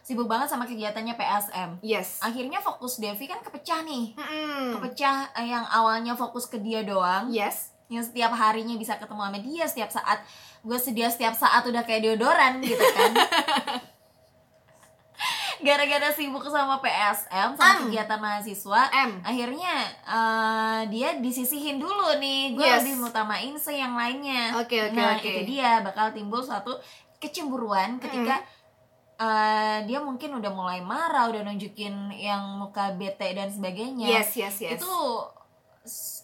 [0.00, 2.20] sibuk banget sama kegiatannya PSM Yes.
[2.20, 4.72] akhirnya fokus Devi kan kepecah nih Mm-mm.
[4.74, 7.72] kepecah eh, yang awalnya fokus ke dia doang Yes.
[7.86, 10.24] yang setiap harinya bisa ketemu sama dia setiap saat
[10.60, 13.12] gue sedia setiap saat udah kayak deodoran gitu kan
[15.64, 17.80] gara-gara sibuk sama PSM sama Am.
[17.82, 19.10] kegiatan mahasiswa M.
[19.22, 19.74] akhirnya
[20.04, 22.84] eh, dia disisihin dulu nih gue Yes.
[22.84, 25.24] lebih mengutamain se yang lainnya Oke, oke, nah oke.
[25.24, 26.76] itu dia bakal timbul suatu
[27.16, 28.44] kecemburuan ketika
[29.16, 34.60] eh, dia mungkin udah mulai marah udah nunjukin yang muka bete dan sebagainya Yes, yes,
[34.60, 34.76] yes.
[34.76, 34.92] itu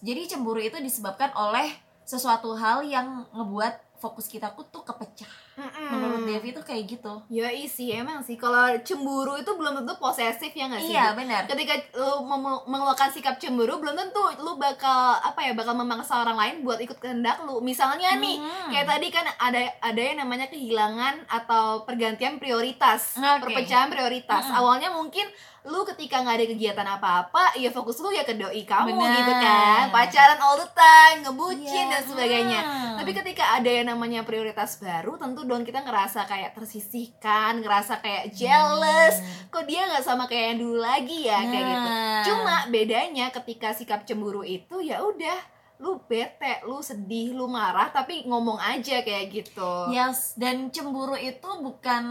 [0.00, 1.68] jadi cemburu itu disebabkan oleh
[2.02, 5.28] sesuatu hal yang ngebuat fokus kita tuh kepecah
[5.60, 5.88] Mm-mm.
[5.92, 10.48] menurut Devi tuh kayak gitu Ya sih emang sih kalau cemburu itu belum tentu posesif
[10.50, 10.90] ya nggak sih?
[10.90, 12.24] iya benar Ketika lu
[12.64, 16.96] mengeluarkan sikap cemburu belum tentu lu bakal apa ya bakal memaksa orang lain buat ikut
[16.96, 17.60] kehendak lu.
[17.60, 18.70] Misalnya nih Hmm.
[18.70, 23.44] kayak tadi kan ada ada yang namanya kehilangan atau pergantian prioritas, Oke.
[23.44, 24.42] perpecahan prioritas.
[24.42, 24.56] Mm-mm.
[24.56, 25.26] Awalnya mungkin
[25.60, 29.12] lu ketika nggak ada kegiatan apa-apa, ya fokus lu ya ke doi kamu Benar.
[29.12, 31.92] gitu kan, pacaran all the time, ngebucin Iya.
[31.92, 32.60] dan sebagainya.
[32.64, 32.96] Hmm.
[32.96, 38.32] Tapi ketika ada yang namanya prioritas baru, tentu dong kita ngerasa kayak tersisihkan, ngerasa kayak
[38.32, 39.20] jealous.
[39.52, 41.88] Kok dia nggak sama kayak yang dulu lagi ya kayak gitu.
[41.88, 42.22] Nah.
[42.24, 48.28] Cuma bedanya ketika sikap cemburu itu ya udah lu bete, lu sedih, lu marah tapi
[48.28, 49.88] ngomong aja kayak gitu.
[49.88, 52.04] Yes, dan cemburu itu bukan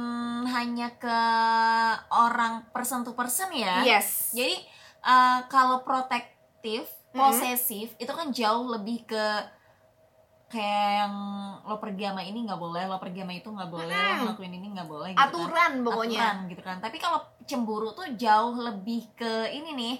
[0.43, 1.19] hanya ke
[2.09, 3.85] orang person to person ya.
[3.85, 4.33] Yes.
[4.33, 4.57] Jadi
[5.05, 9.25] uh, kalau protektif, posesif itu kan jauh lebih ke
[10.49, 11.13] kayak yang
[11.61, 14.19] lo pergi sama ini nggak boleh, lo pergi sama itu nggak boleh, lo Mhm.
[14.25, 15.09] ngelakuin ini nggak boleh.
[15.13, 15.29] Gitu kan.
[15.29, 16.19] Aturan pokoknya.
[16.25, 16.77] Aturan gitu kan.
[16.81, 19.97] Tapi kalau cemburu tuh jauh lebih ke ini nih.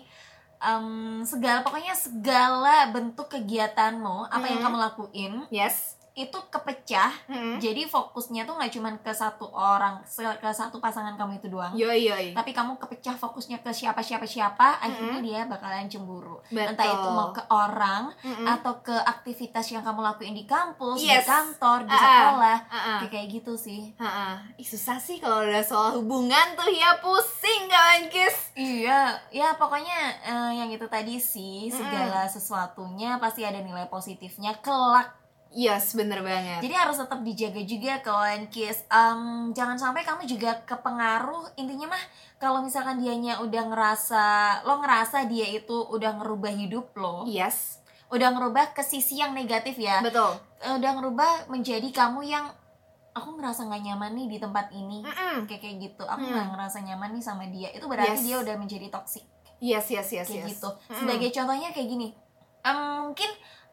[0.60, 0.88] Em,
[1.24, 4.66] segala pokoknya segala bentuk kegiatanmu apa yang Mhm.
[4.66, 5.99] kamu lakuin Yes.
[6.20, 7.56] Itu kepecah Mm-mm.
[7.58, 10.04] jadi fokusnya tuh nggak cuman ke satu orang
[10.36, 12.28] ke satu pasangan kamu itu doang Yoi yoi.
[12.34, 16.70] tapi kamu kepecah fokusnya ke siapa siapa siapa akhirnya dia bakalan cemburu Betul.
[16.70, 18.44] entah itu mau ke orang Mm-mm.
[18.46, 21.24] atau ke aktivitas yang kamu lakuin di kampus Yes.
[21.24, 22.04] di kantor di Ah, ah.
[22.04, 22.98] sekolah Ah-ah.
[23.00, 24.44] kayak kayak gitu sih Ah-ah.
[24.56, 26.20] Ih, susah sih kalau udah soal hubungan
[26.54, 28.52] tuh ya pusing kawan kis.
[28.54, 35.16] iya ya pokoknya eh, yang itu tadi sih segala sesuatunya pasti ada nilai positifnya kelak
[35.50, 36.62] Yes, bener banget.
[36.62, 38.86] Jadi harus tetap dijaga juga kawan kiss.
[38.86, 41.58] Em, jangan sampai kamu juga kepengaruh.
[41.58, 42.04] Intinya mah
[42.38, 44.26] kalau misalkan dianya udah ngerasa,
[44.64, 49.76] lo ngerasa dia itu udah ngerubah hidup lo, Yes, udah ngerubah ke sisi yang negatif
[49.76, 50.38] ya, betul.
[50.60, 52.46] Eh, udah ngerubah menjadi kamu yang
[53.12, 55.44] aku ngerasa nggak nyaman nih di tempat ini, Mm-mm.
[55.44, 56.04] kayak kayak gitu.
[56.06, 56.32] Aku Hmm.
[56.32, 57.74] nggak ngerasa nyaman nih sama dia.
[57.74, 58.24] Itu berarti Yes.
[58.24, 59.26] dia udah menjadi toksik
[59.60, 60.50] Yes, yes, yes, kayak yes.
[60.56, 60.70] gitu.
[60.88, 62.16] Sebagai contohnya kayak gini,
[62.62, 63.28] em, mungkin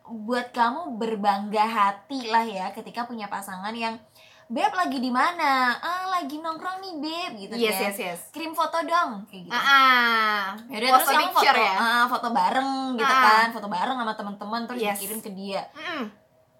[0.09, 3.99] buat kamu berbangga hati lah ya ketika punya pasangan yang
[4.47, 5.75] beb lagi di mana?
[5.75, 7.83] Ah lagi nongkrong nih beb gitu Yes, kan.
[7.85, 8.21] yes, yes.
[8.31, 9.53] Kirim foto dong kayak gitu.
[9.53, 10.43] Ah, ah.
[10.69, 11.75] Yaudah, Post terus kamu foto, picture ya.
[11.75, 13.23] ah, foto bareng gitu Ah.
[13.27, 14.97] kan, foto bareng sama teman-teman terus Yes.
[14.97, 15.63] dikirim ke dia.
[15.73, 16.05] Mm-mm.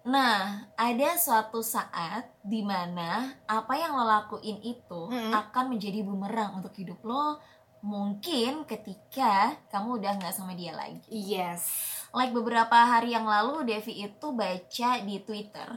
[0.05, 0.39] Nah,
[0.73, 5.31] ada suatu saat di mana apa yang lo lakuin itu Mm-mm.
[5.31, 7.39] akan menjadi bumerang untuk hidup lo.
[7.79, 11.01] Mungkin ketika kamu udah nggak sama dia lagi.
[11.07, 11.69] Yes.
[12.09, 15.69] Like beberapa hari yang lalu Devi itu baca di Twitter.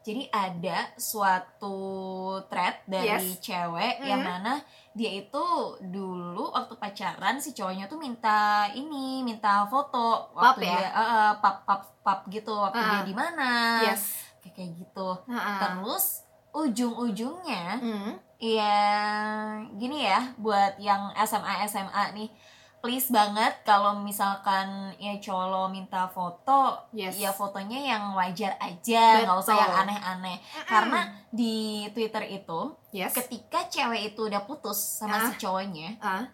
[0.00, 1.74] Jadi ada suatu
[2.46, 3.42] thread dari Yes.
[3.42, 4.28] cewek yang Mhm.
[4.28, 4.54] mana
[4.92, 5.44] dia itu
[5.82, 10.78] dulu waktu pacaran si cowoknya tuh minta ini, minta foto waktu ya?
[10.78, 12.88] dia eh, eh, pap pap pap gitu waktu Ah.
[12.92, 13.50] dia di mana.
[13.82, 14.14] Yes.
[14.46, 15.08] Kayak gitu.
[15.26, 15.58] Ah, ah.
[15.58, 16.22] Terus
[16.54, 18.12] ujung-ujungnya Mm.
[18.36, 18.76] Ya
[19.72, 22.28] gini ya buat yang SMA SMA nih
[22.76, 27.16] please banget kalau misalkan ya cowok lo minta foto Yes.
[27.16, 32.60] ya fotonya yang wajar aja nggak usah yang aneh-aneh karena di Twitter itu
[32.92, 33.10] yes.
[33.12, 35.26] ketika cewek itu udah putus sama Ah.
[35.26, 36.24] si cowoknya Ah.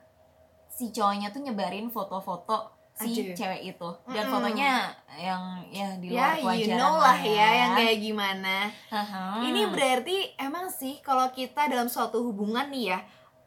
[0.68, 3.32] si cowoknya tuh nyebarin foto-foto si Aduh.
[3.32, 4.32] cewek itu dan Mm-mm.
[4.36, 4.72] fotonya
[5.16, 8.56] yang ya di Ya, luar you kewajaran know lah ya yang kayak gimana.
[8.88, 9.40] Haha.
[9.42, 10.16] Ini berarti
[10.52, 13.00] emang sih kalau kita dalam suatu hubungan nih ya,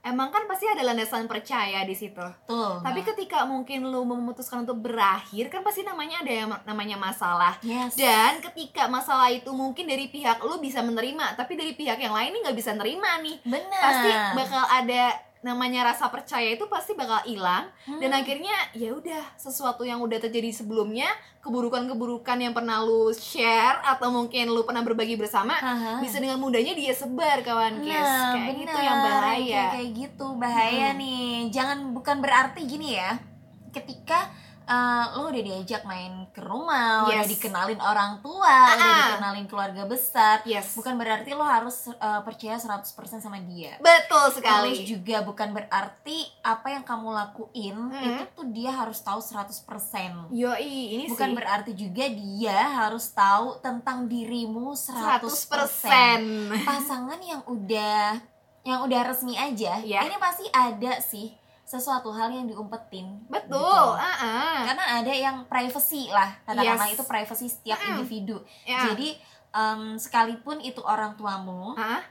[0.06, 2.18] emang kan pasti ada landasan percaya di situ.
[2.18, 3.08] Betul, Tapi Mbak.
[3.14, 7.54] ketika mungkin lu memutuskan untuk berakhir, kan pasti namanya ada yang namanya masalah.
[7.62, 7.94] yes.
[7.94, 12.34] Dan ketika masalah itu mungkin dari pihak lu bisa menerima, tapi dari pihak yang lain
[12.34, 13.38] nih nggak bisa nerima nih.
[13.46, 15.04] benar Pasti bakal ada
[15.46, 18.18] namanya rasa percaya itu pasti bakal hilang dan Hmm.
[18.18, 21.06] akhirnya ya udah sesuatu yang udah terjadi sebelumnya
[21.40, 25.98] keburukan-keburukan yang pernah lu share atau mungkin lu pernah berbagi bersama Haha.
[26.00, 28.82] bisa dengan mudahnya dia sebar kawan Nah, kayak gitu benar.
[28.84, 30.98] yang bahaya Kayak, kayak gitu bahaya Hmm.
[30.98, 31.30] nih.
[31.50, 33.22] Jangan bukan berarti gini ya.
[33.70, 34.34] Ketika
[34.66, 37.30] eh, lo udah diajak main ke rumah, udah Yes.
[37.32, 38.98] dikenalin orang tua, udah Ah.
[39.08, 43.78] dikenalin keluarga besar, yes bukan berarti lo harus eh, percaya 100% sama dia.
[43.78, 48.04] betul Terus sekali juga bukan berarti apa yang kamu lakuin Hmm.
[48.12, 50.28] itu tuh dia harus tahu 100%.
[50.30, 56.18] yoi ini Bukan sih berarti juga dia harus tahu tentang dirimu 100%.
[56.18, 58.18] 100% pasangan yang udah
[58.62, 60.02] yang udah resmi aja Ya.
[60.02, 61.30] ini pasti ada sih
[61.76, 63.90] sesuatu hal yang diumpetin betul gitu.
[63.96, 64.60] ah ah.
[64.64, 66.96] karena ada yang privacy lah katakanlah Yes.
[66.96, 67.90] itu privacy setiap Mm.
[67.92, 69.10] individu ya jadi
[69.52, 72.02] em, sekalipun itu orang tuamu ah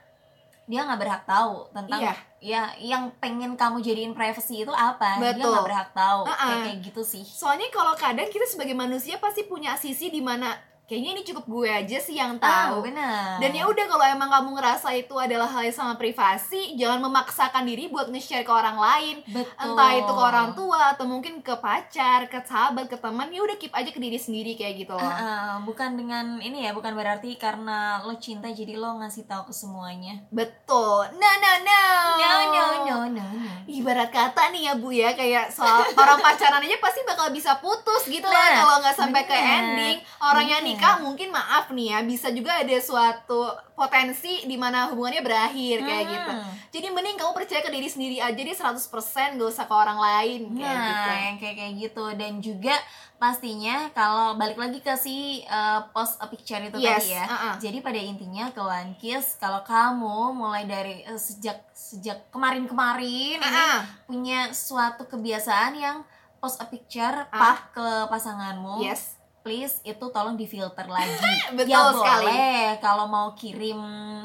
[0.64, 2.14] dia nggak berhak tahu tentang Iya.
[2.40, 5.52] ya yang pengen kamu jadiin privacy itu apa dia Betul.
[5.52, 6.36] nggak berhak tahu Uh-uh.
[6.38, 10.56] kayak kayak gitu sih soalnya kalau kadang kita sebagai manusia pasti punya sisi di mana
[10.84, 12.76] kayaknya ini cukup gue aja sih yang ah, tahu.
[12.80, 13.40] Oh, benar.
[13.40, 17.64] Dan ya udah kalau emang kamu ngerasa itu adalah hal yang sama privasi, jangan memaksakan
[17.64, 19.16] diri buat nge-share ke orang lain.
[19.24, 19.64] Betul.
[19.64, 23.56] Entah itu ke orang tua atau mungkin ke pacar, ke sahabat, ke teman, ya udah
[23.56, 25.00] keep aja ke diri sendiri kayak gitu loh.
[25.00, 29.48] Uh, uh, bukan dengan ini ya, bukan berarti karena lo cinta jadi lo ngasih tahu
[29.48, 30.20] ke semuanya.
[30.28, 31.16] Betul.
[31.16, 31.84] No no no.
[32.20, 33.24] No no no no.
[33.24, 33.52] no.
[33.64, 38.04] Ibarat kata nih ya Bu ya, kayak soal orang pacaran aja pasti bakal bisa putus
[38.04, 39.32] gitu nah, loh kalau nggak sampai bener.
[39.32, 39.96] ke ending.
[40.20, 40.52] Orang nih.
[40.52, 43.40] yang gitu nikah mungkin maaf nih ya bisa juga ada suatu
[43.72, 46.12] potensi di mana hubungannya berakhir kayak Hmm.
[46.12, 46.32] gitu
[46.72, 48.90] jadi mending kamu percaya ke diri sendiri aja deh 100%
[49.34, 52.74] gak usah ke orang lain kayak nah gitu yang kayak kayak gitu dan juga
[53.16, 57.54] pastinya kalau balik lagi ke si uh, post a picture itu Yes, tadi ya uh-uh.
[57.58, 63.40] jadi pada intinya ke One Kiss kalau kamu mulai dari uh, sejak sejak kemarin-kemarin ini
[63.40, 63.80] Ah, ah.
[64.04, 65.96] punya suatu kebiasaan yang
[66.36, 67.38] post a picture Ah.
[67.54, 69.13] pap ke pasanganmu yes
[69.44, 71.12] please itu tolong difilter lagi
[71.52, 72.24] Betul ya sekali.
[72.26, 73.76] boleh kalau mau kirim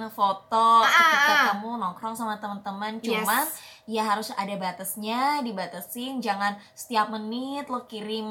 [0.10, 1.44] foto Ah, ketika ah.
[1.54, 3.20] kamu nongkrong sama teman-teman Yes.
[3.20, 3.44] cuman
[3.84, 8.26] ya harus ada batasnya dibatasin jangan setiap menit lo kirim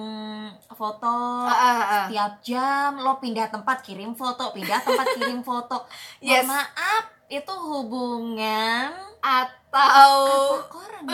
[0.70, 1.84] foto Ah, ah, ah.
[2.06, 5.84] setiap jam lo pindah tempat kirim foto pindah tempat kirim foto
[6.24, 6.48] Yes.
[6.48, 8.88] Maaf itu hubungan
[9.20, 10.16] atau
[10.64, 11.04] koran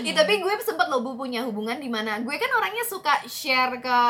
[0.00, 3.80] Ya, tapi gue sempet lo Bu, punya hubungan di mana gue kan orangnya suka share
[3.80, 4.00] ke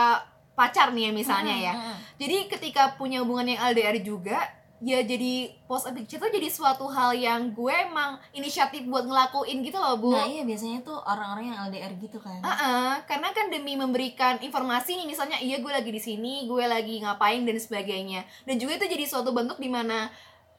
[0.54, 1.74] pacar nih ya misalnya ya.
[1.74, 1.98] Mm, mm, mm.
[2.18, 4.38] Jadi ketika punya hubungan yang LDR juga,
[4.84, 9.64] ya jadi post a picture tuh jadi suatu hal yang gue emang inisiatif buat ngelakuin
[9.64, 10.12] gitu loh Bu.
[10.12, 15.00] nah iya biasanya tuh orang-orang yang LDR gitu kan Ah, karena kan demi memberikan informasi
[15.00, 18.28] nih misalnya iya gue lagi di sini, gue lagi ngapain dan sebagainya.
[18.44, 20.12] Dan juga itu jadi suatu bentuk di mana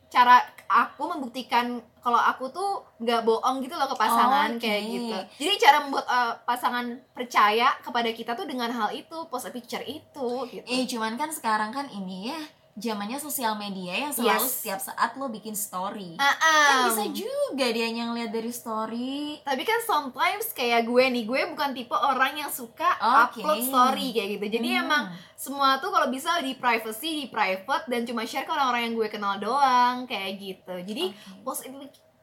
[0.09, 4.61] cara aku membuktikan kalau aku tuh nggak bohong gitu loh ke pasangan Oke.
[4.61, 5.17] kayak gitu.
[5.41, 9.81] Jadi cara membuat uh, pasangan percaya kepada kita tuh dengan hal itu, post a picture
[9.81, 10.65] itu gitu.
[10.65, 12.41] Eh cuman kan sekarang kan ini ya
[12.75, 14.51] zamannya sosial media yang selalu Yes.
[14.53, 16.15] setiap saat lo bikin story.
[16.15, 16.83] Ah, Kan ah.
[16.85, 19.39] bisa juga dia yang lihat dari story.
[19.41, 22.87] Tapi kan sometimes kayak gue nih, gue bukan tipe orang yang suka
[23.25, 23.39] Oke.
[23.39, 24.45] upload story kayak gitu.
[24.51, 24.83] Jadi Hmm.
[24.83, 25.03] emang
[25.35, 29.07] semua tuh kalau bisa di privacy, di private dan cuma share ke orang-orang yang gue
[29.07, 30.75] kenal doang kayak gitu.
[30.77, 31.43] Jadi Oke.
[31.43, 31.63] post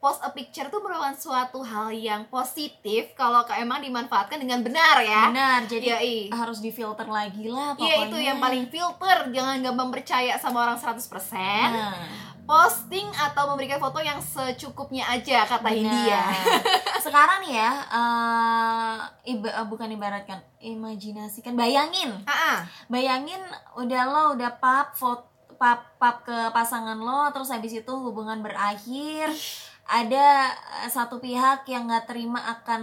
[0.03, 5.31] post a picture tuh merupakan suatu hal yang positif kalau emang dimanfaatkan dengan benar ya.
[5.31, 5.63] benar.
[5.63, 5.87] Jadi
[6.27, 7.87] harus difilter lagi lah pokoknya.
[7.87, 10.99] Iya itu yang paling filter, jangan gampang percaya sama orang 100%
[11.71, 11.95] Nah,
[12.43, 15.79] Posting atau memberikan foto yang secukupnya aja kata benar.
[15.79, 16.19] India.
[16.99, 18.95] Sekarang nih ya, eh,
[19.31, 22.57] iba- eh, bukan ibaratkan, imajinasikan, bayangin, Ah, ah.
[22.87, 23.39] bayangin
[23.73, 29.31] udah lo udah pap foto pap pap ke pasangan lo, terus habis itu hubungan berakhir.
[29.85, 30.47] Ada
[30.79, 32.81] eh, satu pihak yang nggak terima akan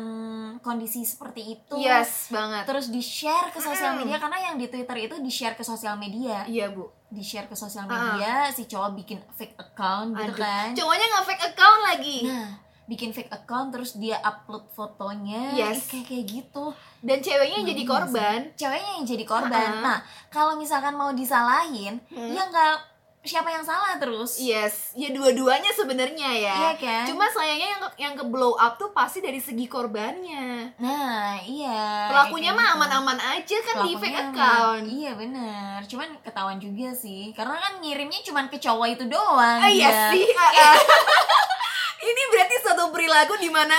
[0.58, 2.64] kondisi seperti itu Yes banget.
[2.64, 3.98] terus di share ke sosial Mm.
[4.02, 6.92] media karena yang di Twitter itu di share ke sosial media Iya bu.
[7.06, 10.38] di share ke sosial media si cowok bikin fake account gitu Aduh.
[10.38, 12.18] kan Cowoknya nggak fake account lagi.
[12.24, 12.48] nah
[12.86, 15.86] bikin fake account terus dia upload fotonya Yes.
[15.86, 16.64] Kayak kayak gitu
[17.00, 18.40] Dan ceweknya jadi Iya korban.
[18.52, 19.80] ceweknya yang jadi korban Ah.
[19.80, 22.28] nah kalau misalkan mau disalahin Hmm.
[22.28, 22.74] ya nggak
[23.20, 26.54] siapa yang salah terus Yes, ya dua-duanya sebenarnya ya.
[26.56, 30.72] iya kan Cuma sayangnya yang ke, yang ke blow up tuh pasti dari segi korbannya.
[30.76, 32.76] nah iya Pelakunya mah gitu.
[32.78, 34.26] aman-aman aja kan di fake aman.
[34.30, 34.84] account.
[34.86, 39.68] Iya bener Cuman ketahuan juga sih Karena kan ngirimnya cuman ke cowok itu doang Ah,
[39.68, 40.24] iya sih.
[40.32, 40.76] ah.
[42.00, 43.76] Ini berarti satu perilaku di mana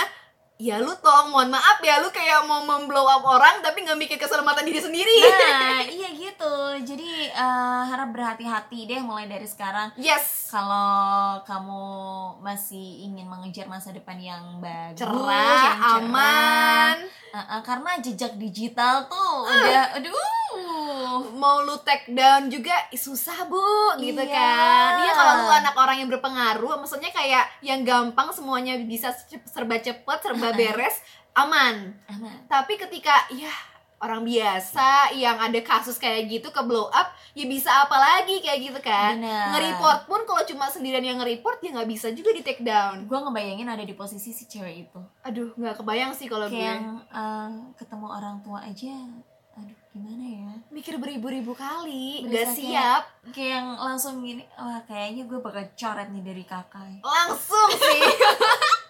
[0.62, 4.14] ya lu tolong mohon maaf ya lu kayak mau memblow up orang tapi nggak mikir
[4.16, 5.16] keselamatan diri sendiri.
[5.18, 10.46] Nah iya gitu Jadi eh, harap berhati-hati deh mulai dari sekarang Yes.
[10.48, 10.94] Kalau
[11.42, 11.82] kamu
[12.38, 15.18] masih ingin mengejar masa depan yang bagus Cerah,
[15.64, 16.96] yang cerah, aman.
[17.32, 20.30] eh, eh, Karena jejak digital tuh udah Aduh
[21.32, 23.60] mau lu take down juga susah bu
[23.98, 24.28] gitu Iya.
[24.30, 29.08] kan iya kalau lu anak orang yang berpengaruh maksudnya kayak yang gampang semuanya bisa
[29.44, 30.96] serba cepet serba beres
[31.32, 31.76] aman.
[32.06, 32.36] Aman.
[32.44, 33.48] Tapi ketika ya
[33.98, 38.60] orang biasa yang ada kasus kayak gitu ke blow up ya bisa apa lagi kayak
[38.60, 39.14] gitu kan.
[39.16, 39.54] Benar.
[39.54, 43.06] nge-report pun kalau cuma sendirian yang nge-report ya nggak bisa juga di take down.
[43.06, 45.00] Gue ngebayangin ada di posisi si cewek itu.
[45.22, 46.52] Aduh nggak kebayang sih kalau gue.
[46.52, 48.90] kayak yang eh, ketemu orang tua aja
[49.52, 50.50] aduh gimana ya?
[50.68, 53.02] Mikir beribu-ribu kali Berasa nggak kayak- siap.
[53.30, 57.00] kayak yang langsung gini wah kayaknya gue bakal coret nih dari kakak.
[57.00, 58.02] Langsung sih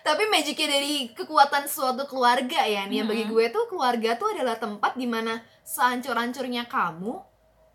[0.00, 3.34] tapi magicnya dari kekuatan suatu keluarga ya nih bagi Mm-mm.
[3.36, 7.20] gue tuh keluarga tuh adalah tempat di mana sehancur-hancurnya kamu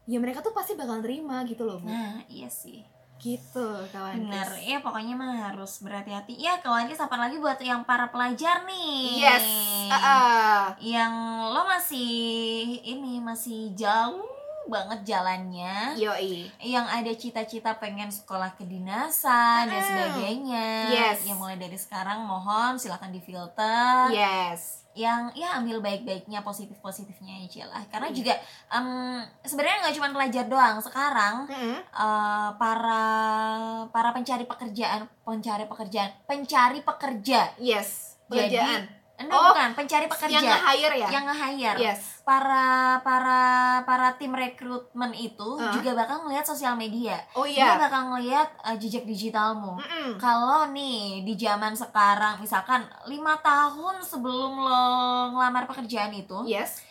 [0.05, 1.89] ya mereka tuh pasti bakal terima gitu loh bu.
[1.89, 2.85] Nah iya sih.
[3.15, 4.47] Gitu kawan bener.
[4.61, 6.35] Ya pokoknya mah harus berhati-hati.
[6.37, 9.23] Ya kawan Kis, apalagi buat yang para pelajar nih.
[9.23, 9.45] Yes
[9.89, 10.61] Ah, ah.
[10.81, 11.13] yang
[11.49, 12.05] lo masih
[12.81, 14.25] ini masih jauh
[14.67, 16.49] banget jalannya Yoi.
[16.59, 19.87] yang ada cita-cita pengen sekolah kedinasan dan Mm.
[19.87, 21.23] sebagainya Yes.
[21.23, 24.85] yang mulai dari sekarang mohon silahkan difilter Yes.
[24.91, 28.15] yang ya ambil baik-baiknya positif-positifnya aja lah karena Iya.
[28.15, 28.33] juga
[28.71, 28.87] em,
[29.41, 31.77] sebenarnya nggak cuma pelajar doang sekarang Mm-mm.
[31.83, 33.03] eh, para
[33.87, 38.15] para pencari pekerjaan pencari pekerjaan pencari pekerja Yes.
[38.25, 38.83] Jadi, Pekerjaan.
[39.17, 41.07] Enggak Oh, bukan pencari pekerja Yang nge-hire ya?
[41.09, 42.01] yang nge-hire Yes.
[42.21, 42.65] para
[42.99, 43.41] para
[43.81, 45.71] para tim rekrutmen itu Uh.
[45.71, 47.79] juga bakal ngelihat sosial media Oh dia iya.
[47.79, 50.17] bakal ngelihat uh, jejak digitalmu Mm-mm.
[50.17, 54.83] kalau nih di zaman sekarang misalkan lima tahun sebelum lo
[55.31, 56.83] ngelamar pekerjaan itu Yes.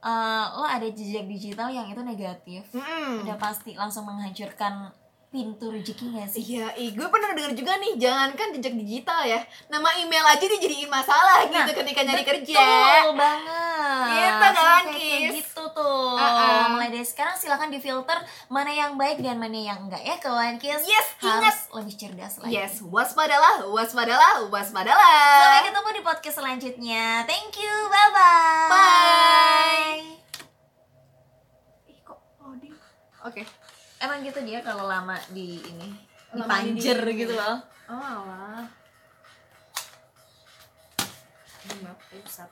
[0.00, 3.22] uh, lo ada jejak digital yang itu negatif Mm-mm.
[3.22, 4.92] udah pasti langsung menghancurkan
[5.30, 9.94] pintu rezeki gak sih Iya, gue pernah denger juga nih, jangankan jejak digital ya, nama
[9.94, 12.58] email aja dijadiin masalah gitu Nah, ketika nyari kerja.
[12.58, 14.06] Betul banget.
[14.10, 15.32] Gitu kan, Kayak- kayak Kis?
[15.38, 16.18] gitu tuh.
[16.18, 16.74] Uh-uh.
[16.74, 18.18] Mulai dari sekarang silakan difilter
[18.48, 20.82] mana yang baik dan mana yang enggak ya kawan Kis.
[20.82, 22.50] Yes, Harus lebih cerdas lagi.
[22.50, 25.14] Yes, waspadalah, waspadalah, waspadalah.
[25.38, 27.22] Sampai ketemu di podcast selanjutnya.
[27.22, 27.70] Thank you.
[27.86, 28.66] Bye-bye.
[28.66, 30.02] Bye.
[31.86, 32.74] Ih, kok loading?
[34.00, 35.88] Emang gitu dia kalau lama di ini
[36.32, 37.56] Lama di- dipanjer gitu loh.
[37.90, 38.64] Oh, alah.
[41.68, 42.50] Ini pusat.